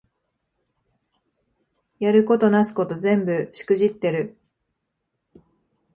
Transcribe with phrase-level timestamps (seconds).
[1.99, 4.35] やることなすこと全部しくじってる